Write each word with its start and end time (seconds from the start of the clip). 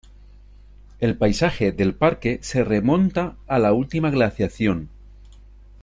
El 0.99 1.15
paisaje 1.15 1.71
del 1.73 1.93
parque 1.93 2.39
se 2.41 2.63
remonta 2.63 3.35
a 3.45 3.59
la 3.59 3.71
última 3.71 4.09
glaciación. 4.09 4.89